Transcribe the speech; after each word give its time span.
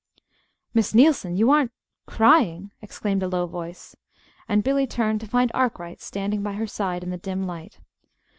"Miss 0.73 0.95
Neilson, 0.95 1.37
you 1.37 1.51
aren't 1.51 1.71
crying!" 2.07 2.71
exclaimed 2.81 3.21
a 3.21 3.27
low 3.27 3.45
voice; 3.45 3.95
and 4.49 4.63
Billy 4.63 4.87
turned 4.87 5.19
to 5.21 5.27
find 5.27 5.51
Arkwright 5.53 6.01
standing 6.01 6.41
by 6.41 6.53
her 6.53 6.65
side 6.65 7.03
in 7.03 7.11
the 7.11 7.17
dim 7.19 7.45
light. 7.45 7.79